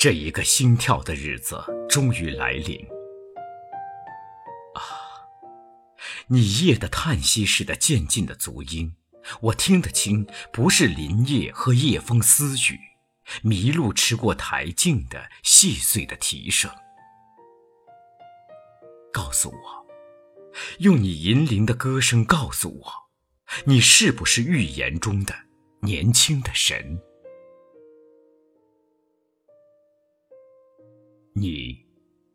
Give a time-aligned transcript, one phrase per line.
[0.00, 2.74] 这一个心跳的日子终于来临。
[4.74, 4.80] 啊，
[6.28, 8.94] 你夜的叹息似的渐进的足音，
[9.42, 12.80] 我听得清，不是林叶和夜风私语，
[13.44, 16.70] 麋鹿吃过台径的细碎的啼声。
[19.12, 19.86] 告诉我，
[20.78, 22.92] 用你银铃的歌声告诉我，
[23.66, 25.34] 你是不是预言中的
[25.82, 26.98] 年轻的神？
[31.34, 31.86] 你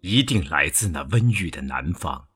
[0.02, 2.28] 一定来自那温郁的南方。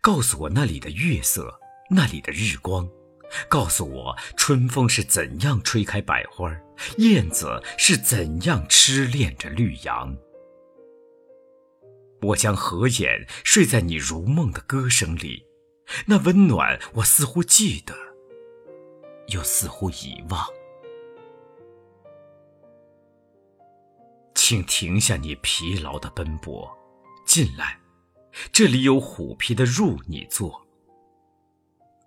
[0.00, 2.88] 告诉我那里的月色，那里的日光。
[3.48, 6.54] 告诉我春风是怎样吹开百花，
[6.98, 10.14] 燕子是怎样痴恋着绿杨。
[12.20, 15.46] 我将合眼睡在你如梦的歌声里，
[16.06, 17.94] 那温暖我似乎记得，
[19.28, 20.46] 又似乎遗忘。
[24.44, 26.68] 请停下你疲劳的奔波，
[27.24, 27.78] 进来，
[28.50, 30.66] 这里有虎皮的褥你坐。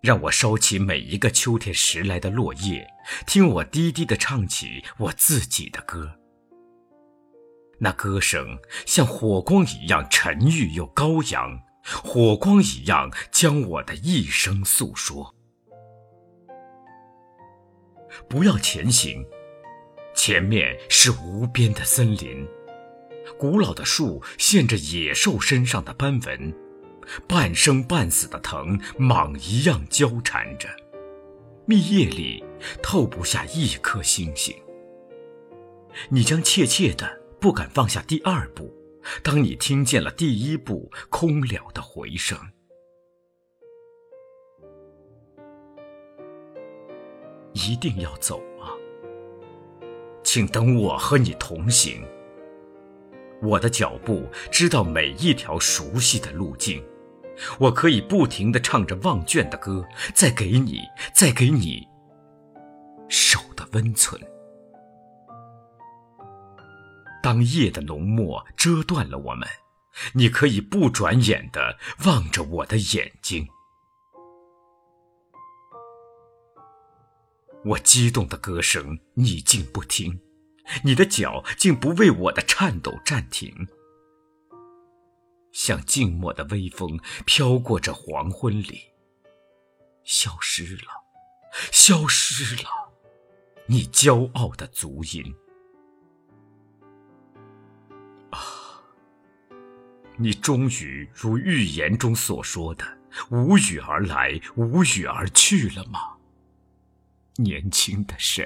[0.01, 2.85] 让我收起每一个秋天拾来的落叶，
[3.25, 6.19] 听我低低的唱起我自己的歌。
[7.79, 15.33] 那歌声像火光一样沉郁又高扬，火光一样将我的一生诉说。
[18.27, 19.25] 不要前行。
[20.25, 22.47] 前面是无边的森林，
[23.37, 26.51] 古老的树现着野兽身上的斑纹，
[27.27, 30.67] 半生半死的藤蟒一样交缠着，
[31.67, 32.43] 密叶里
[32.81, 34.55] 透不下一颗星星。
[36.09, 38.73] 你将怯怯的不敢放下第二步，
[39.21, 42.35] 当你听见了第一步空了的回声，
[47.53, 48.41] 一定要走。
[50.35, 52.05] 请等我和你同行。
[53.41, 56.83] 我的脚步知道每一条熟悉的路径，
[57.57, 60.81] 我可以不停地唱着忘倦的歌，再给你，
[61.13, 61.87] 再给你
[63.07, 64.21] 手的温存。
[67.23, 69.47] 当夜的浓墨遮断了我们，
[70.15, 73.47] 你可以不转眼地望着我的眼睛。
[77.65, 80.21] 我激动的歌声，你竟不听。
[80.83, 83.67] 你的脚竟不为我的颤抖暂停，
[85.51, 88.81] 像静默的微风飘过这黄昏里，
[90.03, 90.87] 消失了，
[91.71, 92.69] 消失了，
[93.67, 95.35] 你骄傲的足音。
[98.31, 98.39] 啊，
[100.17, 102.85] 你终于如预言中所说的，
[103.29, 106.14] 无语而来，无语而去了吗？
[107.37, 108.45] 年轻的神。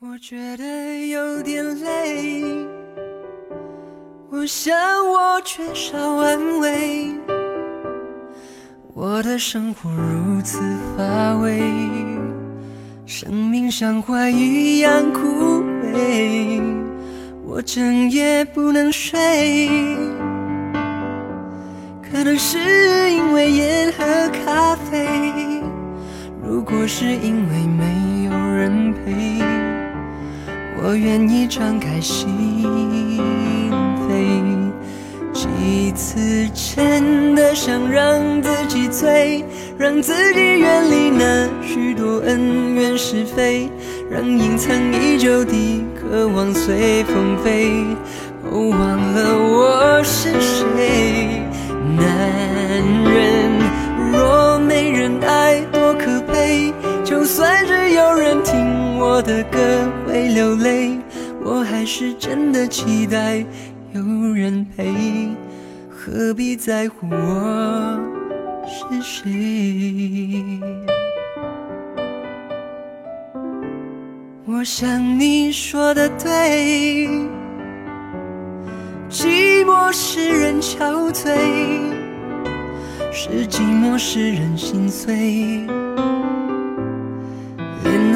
[0.00, 2.42] 我觉得有点累，
[4.30, 4.74] 我想
[5.06, 7.10] 我缺少安慰，
[8.94, 10.58] 我的生活如此
[10.96, 11.60] 乏味，
[13.04, 16.62] 生命像花一样枯萎，
[17.44, 19.68] 我整夜不能睡，
[22.00, 25.62] 可能是因为烟和咖啡，
[26.48, 29.44] 如果是因为没有人陪。
[30.82, 32.26] 我愿意敞开心
[34.08, 34.72] 扉，
[35.34, 39.44] 几次真的想让自己醉，
[39.76, 43.68] 让自己远离那许多恩怨是非，
[44.10, 47.84] 让隐藏已久的渴望随风飞。
[48.50, 50.37] 哦，忘了我是
[59.28, 59.58] 的歌。
[60.06, 60.98] 会流泪，
[61.44, 63.44] 我还是真的期待
[63.92, 64.00] 有
[64.32, 65.28] 人陪，
[65.90, 68.00] 何必在乎我
[68.66, 69.30] 是谁？
[74.46, 77.06] 我想你说的对，
[79.10, 81.36] 寂寞使人憔悴，
[83.12, 85.66] 是寂寞使人心碎。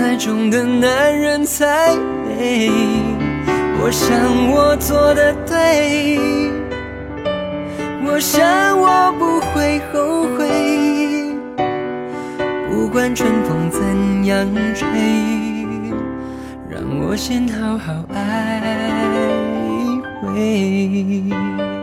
[0.03, 1.95] 爱中的男人才
[2.27, 2.69] 美，
[3.81, 6.19] 我想我做的对，
[8.05, 8.43] 我想
[8.79, 10.45] 我不会后悔，
[12.69, 14.45] 不管春风怎样
[14.75, 14.87] 吹，
[16.69, 18.61] 让我先好好爱
[20.35, 20.37] 一
[21.31, 21.82] 回。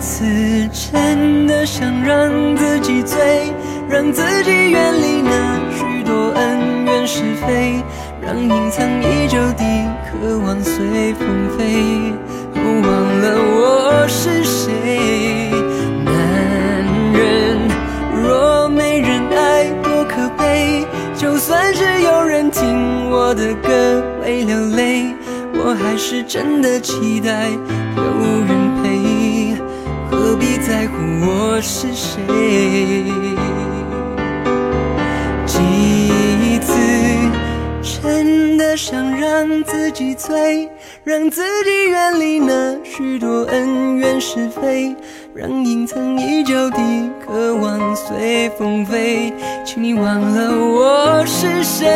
[0.00, 0.24] 次
[0.72, 3.52] 真的想让自己醉，
[3.88, 7.84] 让自己远离那许多恩怨是非，
[8.22, 9.64] 让隐藏已久的
[10.10, 12.14] 渴望随风飞，
[12.56, 12.82] 忘
[13.20, 15.50] 了我是谁。
[16.02, 16.12] 男
[17.12, 17.58] 人
[18.24, 20.86] 若没人爱，多可悲。
[21.14, 25.14] 就算是有人听我的歌会流泪，
[25.52, 27.50] 我还是真的期待
[27.96, 28.02] 有
[28.48, 28.59] 人，
[30.40, 30.96] 必在乎
[31.26, 32.16] 我是谁？
[35.46, 36.72] 几次
[37.82, 40.68] 真的想让自己醉，
[41.04, 44.96] 让自己远离那许多恩怨是非。
[45.32, 46.78] 让隐藏已久的
[47.24, 49.32] 渴望随风飞，
[49.64, 51.86] 请你忘了我是谁。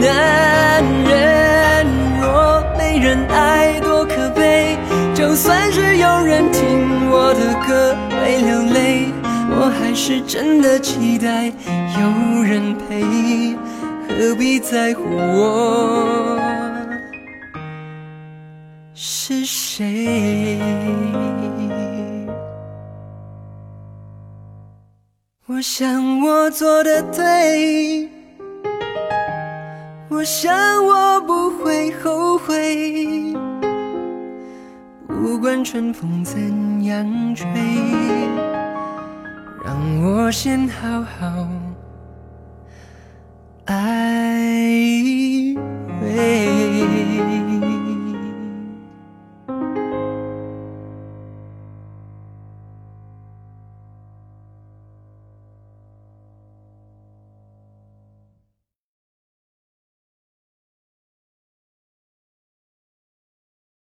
[0.00, 1.86] 男人
[2.20, 3.78] 若没人爱，
[5.28, 9.12] 就算是有人听我的歌会流泪，
[9.50, 11.52] 我还是真的期待
[12.00, 13.54] 有人陪，
[14.08, 16.38] 何必在乎我
[18.94, 20.58] 是谁？
[25.46, 28.08] 我想我做的对，
[30.08, 33.27] 我想我不会后悔。
[35.20, 37.44] 不管春风怎样吹
[39.64, 41.48] 让我先好好
[43.64, 44.17] 爱。